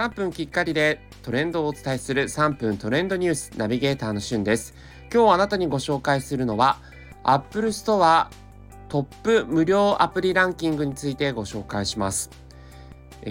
[0.00, 4.72] 3分きっかりでトレンドをお伝えする3分トレンドニュースナビゲーターのしゅんです。
[5.12, 6.78] 今日あなたにご紹介するのは
[7.22, 8.28] Apple Store
[8.88, 12.30] トップ無料アプリランキングについてご紹介します。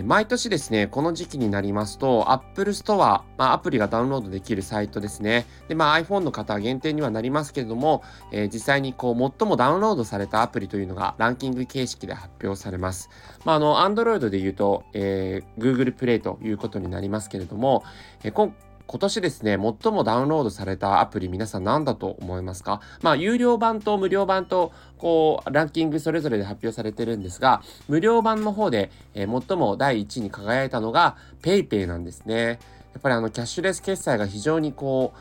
[0.04, 5.48] 毎年ですね、この時期になりますと、Apple Store、まあ、アプリがダウンロードできるサイトですね。
[5.68, 13.10] で、まあ、iPhone の方限定にはなりますけれども、えー、実際にこう、最もダウンロードされたアプリというのがランキング形式で発表されます。
[13.46, 17.84] まあ、あの、Android で言うと、えー、Google Play ということになりますけれども、
[18.24, 18.54] えー、今
[18.92, 22.82] 今年ですね、最もダウンロードされたアプリ皆さん何だと思いますか？
[23.04, 32.58] まあ、有料版と無料版と、こう、ランキングそれぞれで発表されてるんですが、無料版の方で、えー、最も第1位に輝いたのが PayPay なんですね。
[32.94, 35.20] やっぱりあの、キャッシュレス決済が非常にこう、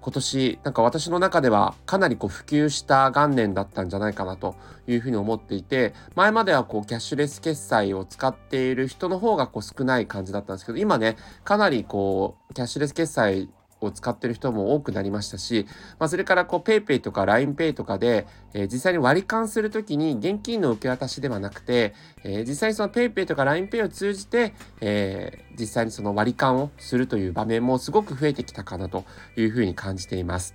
[0.00, 4.54] 今年なんか私の中ではかなりこう普及した元年だったんじゃないかなと
[4.86, 13.48] いうふうに思っていて前まではこうキャッシュレス決済を使っている人の方がこう少ない感じだったんですけど今ねかなりこうキャッシュレス決済
[13.80, 15.66] を使ってる人も多くなりましたし、
[15.98, 29.04] まあ、それからこう PayPay とか LINEPay とかで、えー、実際に割り勘するときに現金の受け渡しではなくて、えー、実際にその PayPay とか LINEPay を通じて、えー、実際にその割り勘をするという場面もすごく増えてきたかなと
[29.36, 30.54] いうふうに感じています。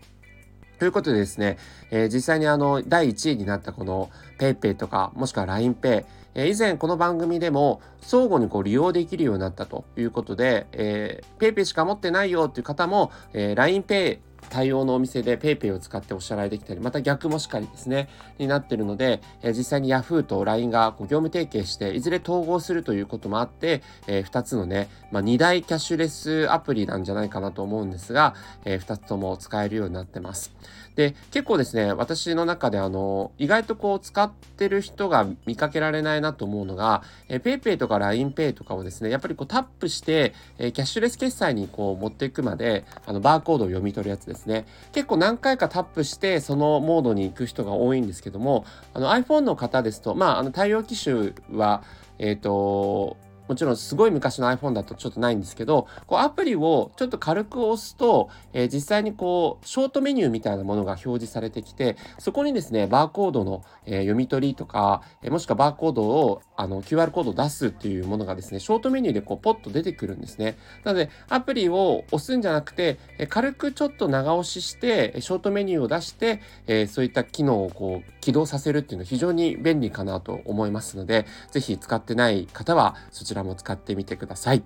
[0.80, 1.58] ということでですね、
[1.90, 4.10] えー、実際にあの第1位になったこの
[4.40, 14.20] PayPay とかもしくは LINEPay、え、以前この番組でも相互にこう利用できるようになったということで、えー、PayPay しか持ってないよっていう方も、えー、LINEPay
[14.50, 30.54] 対応のお店で PayPay を使ってお支払いできたり、また逆もしかりですね、になっているので、え、実際に Yahoo と LINE がこう業務提携して、いずれ統合するということもあって、えー、2つのね、まあ、2大キャッシュレスアプリなんじゃないかなと思うんですが、えー、2つとも使えるようになってます。
[30.96, 44.66] で、結構ですね、私の中であの、意外とこう使ってる人が見かけられないなと思うのが、えー、PayPay とか LINEPay とかをですね、やっぱりこうタップして、えー、キャッシュレス決済にこう持っていくまで、あの、バーコードを読み取るやつですね。
[44.92, 51.84] 結構何回かタップしてそのモードに行く人が多いんですけどもあの iPhone の方ですとまああの対応機種は
[52.18, 70.58] えっ、ー、ともちろんすごい昔の iPhone だとちょっとないんですけど、こうアプリをちょっと軽く押すと、えー、実際にこう、ショートメニューみたいなものが表示されてきて、そこにですね、バーコードの、えー、読み取りとか、えー、もしくはバーコードを、あの、QR コードを出すっていうものがですね、ショートメニューでこう、ポッと出てくるんですね。
[70.84, 84.64] なので、アプリを押すんじゃなくて、え軽くちょっと長押しして、ショートメニューを出して、えそういった機能をこう、起動させるっていうのは非常に便利かなと思いますので、ぜひ使ってない方はそちらちらも使ってみてください。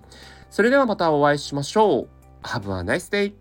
[0.51, 2.07] それではまたお会いしましょう。
[2.43, 3.33] Have a nice day!